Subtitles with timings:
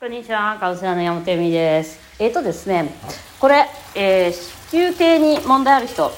[0.00, 2.00] こんにちは、カウンセラーの山本由美です。
[2.18, 2.90] えっ、とですね、
[3.38, 6.10] これ、えー、子宮系に問題ある人、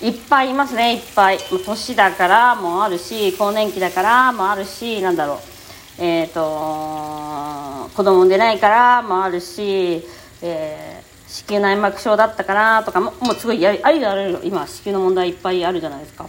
[0.00, 1.38] いっぱいいますね、いっぱい。
[1.38, 6.02] 年だからもあるし、更年期だからもあるし、なんだろう。
[6.02, 10.02] えっ、と、子供産んでないからもあるし、
[10.40, 16.26] えー、子宮内膜症だったからとかも、もうすごいやりありとあらゆる今、子宮の問題いっぱいあるじゃないですか。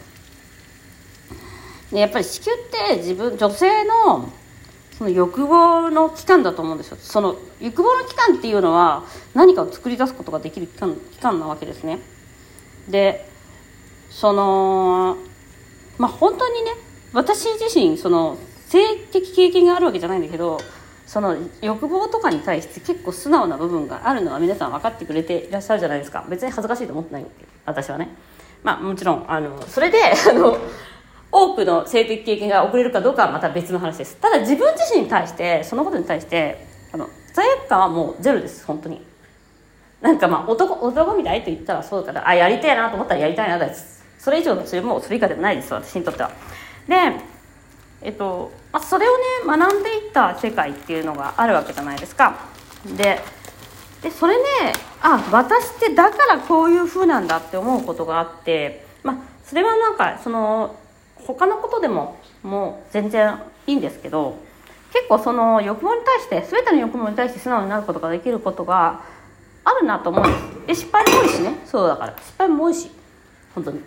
[1.93, 4.29] でやっぱり子宮って自分女性の
[4.97, 6.97] その欲望の期間だと思うんですよ。
[6.99, 9.03] その欲望の期間っていうのは
[9.35, 11.99] 何かを作り出すことができる期間期間なわけですね。
[12.89, 13.29] で
[14.09, 15.17] その
[15.99, 16.71] まあ本当にね
[17.13, 20.59] 私自身その性的経験があるわけじゃないんだけど
[21.05, 26.25] その欲望とかに対して結構素直な部分があるのは皆さん分かってくれていらっしゃるじゃないですか。
[26.27, 27.25] 別に恥ずかしいと思ってない
[27.65, 28.09] 私はね。
[28.63, 30.57] まあもちろんあのそれであの
[31.37, 34.17] 多くの性的経験が遅れるかどうかはまた別の話です。
[34.17, 39.05] ただ自分自身に対してそのことに対してあの罪悪感はもうゼロです本当に。
[40.01, 44.03] なんかまあ男男みたいと言ったらそうだからあやりたいなと思ったらやりたいなです。
[44.17, 46.31] それ以上のそれもそれ以下でもないです私にとっては。
[46.87, 46.95] で
[48.01, 52.35] えっと、まあ、それをね学んでいった世界っていうのがあるわけじゃないですか。
[52.95, 53.19] で
[54.01, 54.43] でそれね
[55.01, 60.75] あ私ってだからこういう風なんだって思うことがあってまあそれはなんかその
[61.27, 64.37] 他のことでももう全然いいんですけど
[64.93, 69.01] 結構その欲望に対して全ての欲望に対して素直になることができることが
[69.63, 70.85] あるなと思うんです。
[70.85, 71.59] で失敗も多いしね。
[71.65, 72.15] そうだから。
[72.17, 72.89] 失敗も多いし。
[73.53, 73.81] 本当に。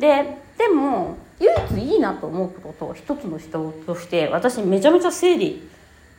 [0.00, 5.68] ででも唯一いいなと思うことと一つの人として私めちゃめちゃ生理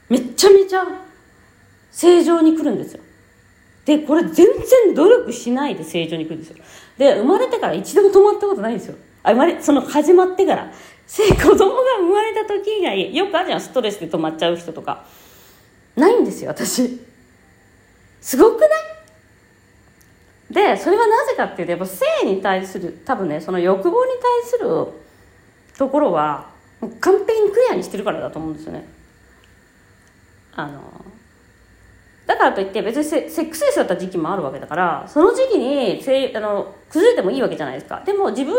[0.09, 0.86] めちゃめちゃ
[1.91, 3.02] 正常に来るんですよ。
[3.86, 6.58] でこれ全然努力しないで正常に来るんですよ。
[6.97, 10.71] で生まれてから一度も止まったことないんですよあ生まれその始まってから
[11.07, 15.05] せ子供が生まれた時以外よくあるじゃんストレスで止まっちゃう人とか。
[15.95, 16.99] ないんですよ私。
[18.19, 18.69] すごくない？
[20.49, 24.88] でそれはなぜかっていうとやっぱ性に対する多分ねその欲望に対する
[25.78, 26.50] ところは
[27.00, 28.88] 完璧にクリアにしてるからだと思うんですよね。
[30.55, 30.81] あの
[32.25, 38.01] だからといって別にセセックスレスだった時期もあるわけだからその時期にせあの崩れてもいいわけじゃないですか。
[38.05, 38.55] でも自分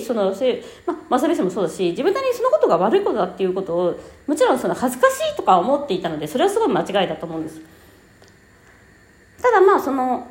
[0.00, 7.60] そのせ、まマサベスもそうだし自分なりにそのことが悪いことだっていうことをもちろんその恥ずかしいとか思っていたのでそれはすごい間違いだと思うんです。
[9.42, 10.28] ただまあその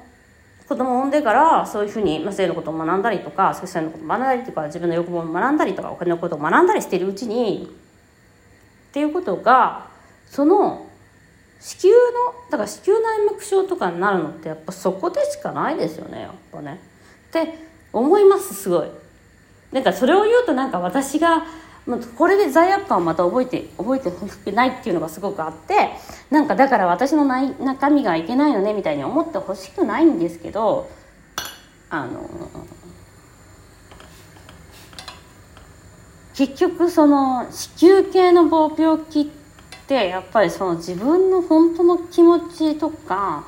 [0.67, 7.69] 子供を産んでからそういうふうに、まあ、性のことを学んだりとかセクシャルのことを学んだりとか自分の欲望を学んだりとかお金のことを学んだりしているうちに
[8.89, 9.88] っていうことが
[10.28, 10.88] その
[11.59, 12.01] 子宮の
[12.49, 16.79] だから子宮内膜症とかになるのってやっぱそこでしかないですよねやっぱね。
[17.28, 17.59] って
[17.93, 18.88] 思いますすごい。
[19.71, 21.45] なんかそれを言うとなんか私が
[22.17, 25.89] これで罪悪感をまた覚えて覚えてほしくないっていうのがすごくあって
[26.29, 30.89] なんかだから私の内中身がいけないのねみたいに思ってほしくないんですけど
[31.89, 32.29] あの
[36.35, 39.25] 結局その子宮系の暴病気っ
[39.87, 43.45] てやっぱりその自分の本当の気持ちとか、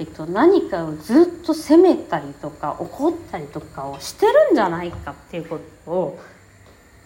[0.00, 6.18] えっと、何かをずっと責めたりとか怒ったりとかをしてるんじゃないかっていうことを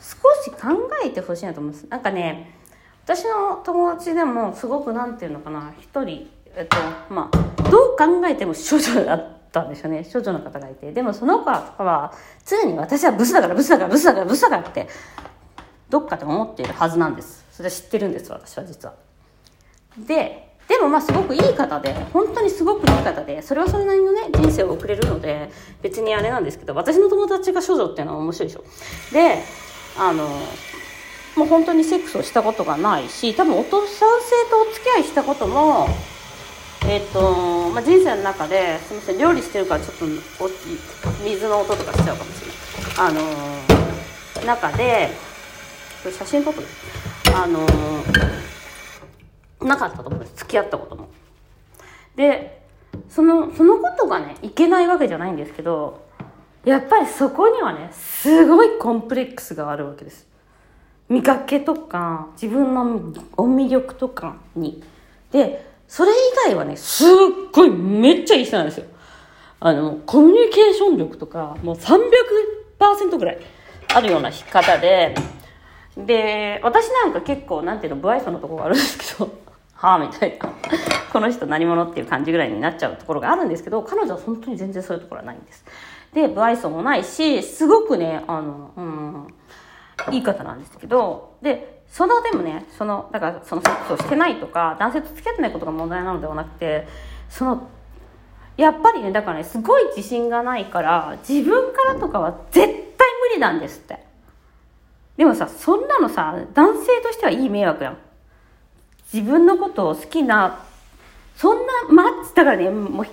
[0.01, 0.69] 少し考
[1.05, 1.87] えてほしいなと思います。
[1.89, 2.57] なんかね
[3.05, 6.77] 私の友達でもすごくなんていうのかな一人えっと
[7.13, 10.09] まあどう考えても処女だったんですよね。
[10.11, 10.93] 処女の方がいて。
[10.93, 12.13] でもその子は
[12.47, 14.89] 常に私はブスだからブスだからブスだからブスだからって
[15.91, 17.45] どっかで思っているはずなんです。
[17.51, 18.95] それ知ってるんです私は実は。
[19.99, 25.51] ででもまあすごくいい方で本当にすごくいい方でそれはそれなりのね人生を送れるので
[25.83, 28.65] 別にあれなんですけど私の友達が処女っていうのは面白いでしょ。
[29.13, 29.43] で
[29.99, 30.27] あの
[31.37, 35.89] もう本当にセックスをしたことがないし多分お父さん性とお付き合いしたことも
[36.87, 40.05] えっ、ー、とまあ、人生の中ですみません料理してるからちょっと
[41.25, 42.57] 水の音とかしちゃうかもしれない。
[42.97, 45.11] あの中で
[46.03, 46.61] これ写真撮って
[47.35, 47.67] あの
[49.65, 50.37] なかったと思うんです。
[50.37, 51.09] 付き合ったことも。
[52.17, 52.63] で
[53.09, 56.05] そのそのことがねいけないわけじゃないんですけど
[56.65, 60.27] やっぱりそこにはねすごいコンプレックスがあるわけです。
[61.09, 64.83] 見かけとか自分の魅力とかに。
[65.31, 66.15] でそれ以
[66.47, 67.09] 外はねすっ
[67.53, 68.87] ごいめっちゃいい人なんですよ。
[69.61, 73.39] あのコミュニケーション力とかもう300%ぐらい
[73.95, 75.15] あるような方で
[75.97, 79.44] で私なんか結構なんていうの不愛想なとこがあるんですけど
[79.75, 80.49] はあみたいな。
[81.13, 85.65] この人何者っていう感じぐらいになっちゃうところがあるんですけど彼女は本当に全然そういうところはないんです。
[86.13, 96.87] で不愛想もないしすごくねあの、うん、いい方なんですけどでそのでもねそのだからそのセックスをしてないとか男性と付き合ってないことが問題なのではなくて
[97.29, 97.69] その
[98.57, 104.03] やっぱりねだからねすごい自信がないから自分からとかは絶対無理なんですって。
[105.17, 107.99] でもさそんなのさ男性としてはいい迷惑やん。
[109.15, 110.65] 自分のことを好きな
[111.37, 113.07] そんなマッチだからねもう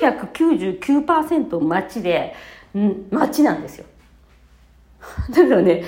[0.00, 2.34] 999%マッチで
[2.76, 3.86] んマッチなんですよ。
[5.34, 5.82] だからね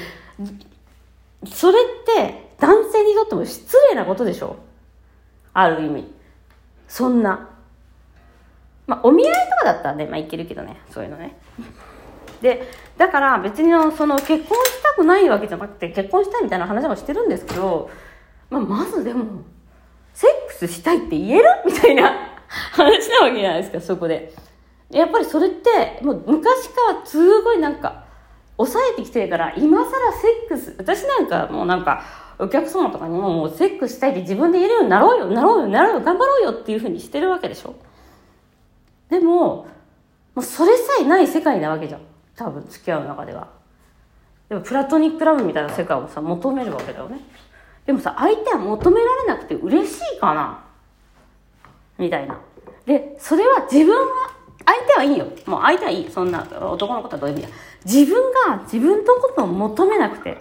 [1.47, 4.57] それって男性にとっても失礼なことでしょ？
[5.55, 6.13] ある意味。
[6.89, 7.49] そんな。
[8.87, 11.37] まあお見合いとかだったらねまあいけるけどねそういうのね。
[12.41, 17.91] でだから別にその結婚したくないわけじゃなくて結婚したいみたいな話もしてるんですけど、
[18.53, 19.25] まあ、まずでも
[20.13, 21.45] セックスしたいって言える？
[21.67, 22.29] みたいな。
[22.73, 24.31] 話なわけじゃないですかそこで。
[24.91, 28.05] やっぱりそれってもう昔からすごいなんか
[28.59, 32.05] 抑えてきてるから今更セックス私なんかもうなんか
[32.39, 37.75] お客様とかにももうセックスしたいって自分で言えるようになろうよなろうよなろうよ頑張ろうよっていうふうにしてるわけでしょ。
[39.09, 39.67] でもも
[40.37, 42.03] うそれさえない世界なわけじゃん。
[42.37, 43.49] 多分付き合う中では。
[44.51, 47.19] でもプラトニックラブみたいな世界をさ求めるわけだよね。
[47.87, 50.65] でもさ相手は求められなくて嬉しいかな？
[51.99, 52.39] みたいな。
[52.87, 54.07] でそれは自分は
[54.65, 55.27] 相手はいいよ。
[55.47, 56.11] もう相手はいい。
[56.11, 60.39] そんな男のことはどういう意味や自分が自分のことを求めなくて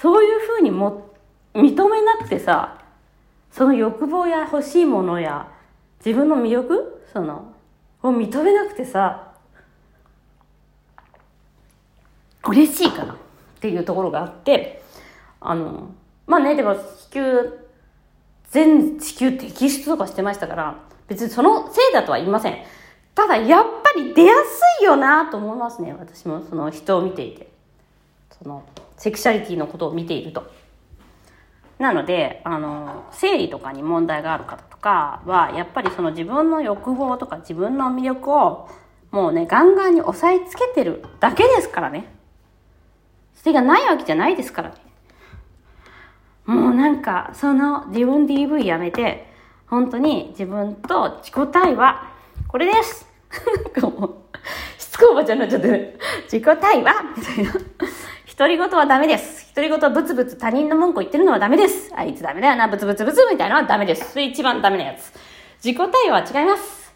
[0.00, 1.10] そういうふうにも
[1.54, 2.82] 認めなくてさ
[3.50, 5.48] その欲望や欲しいものや
[6.04, 7.02] 自分の魅力？
[7.12, 7.54] その
[8.02, 9.32] を認めなくてさ
[12.46, 13.14] 嬉しいかな？
[13.14, 13.16] っ
[13.60, 14.82] ていうところがあって
[15.40, 15.88] あの
[16.26, 16.80] まあねでも子
[17.14, 17.44] 宮
[18.50, 20.78] 全子宮摘出とかしてましたから
[21.08, 22.58] 別にそのせいだとは言いません。
[23.14, 27.52] ただやっぱり出やすいよなと思いますね私もその人を見ていて。
[28.42, 28.64] その
[28.96, 30.50] セクシャリティのことを見ていると。
[31.78, 38.68] なのであの生理とかに問題がある方とかはやっぱりその自分の欲望とか自分の魅力を
[39.10, 42.12] もうねガンガンに押さえつけてるだけですからね。
[43.34, 44.76] それがないわけじゃないですからね。
[46.46, 49.26] もうなんかその自分 DV やめて
[49.66, 52.12] 本当に自分と自己対話
[52.48, 53.06] これです
[53.74, 54.14] なんかもう
[54.78, 55.98] しつこいおばちゃんになっちゃってる
[56.30, 57.52] 自己対話みたいな
[58.36, 59.54] 独り言はダメです。
[59.54, 61.92] 独り言はブツブツ他人の文句を言ってるのはダメです。
[61.94, 64.10] あいつダメだよな、ブツブツブツみたいなのはダメです。
[64.10, 65.12] それ一番ダメなやつ。
[65.62, 66.92] 自己対応は違います。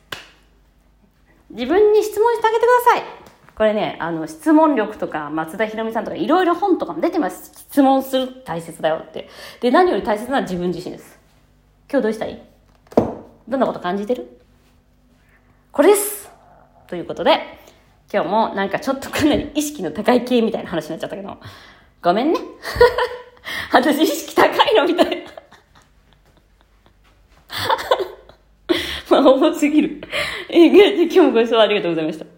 [1.51, 3.03] 自分に質問してあげてください。
[3.59, 7.51] これね、あの、質問力とか、松田ひろみさんとか、いろいろ本とかも出てます。
[7.57, 9.29] 質問する大切だよって。
[9.61, 11.19] で、何より大切なのは自分自身です。
[11.91, 12.41] 今日どうしたい？
[13.49, 14.41] どんなこと感じてる？
[15.73, 16.31] これです
[16.87, 17.41] ということで、
[18.13, 21.37] 今日もなんかちょっとかなり意識の高い系みたいな話になっちゃったけど、
[22.01, 22.39] ごめんね。
[23.75, 25.33] 私意識高いのみたいな。
[29.11, 30.01] まあ、重すぎる。
[30.49, 32.29] え、今日もご視聴ありがとうございました。